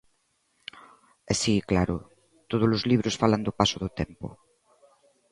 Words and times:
E 1.31 1.33
si, 1.41 1.53
claro, 1.69 1.95
todos 2.51 2.69
os 2.77 2.83
libros 2.91 3.15
falan 3.21 3.45
do 3.47 3.53
paso 3.59 3.77
do 3.83 3.89
tempo. 3.99 4.27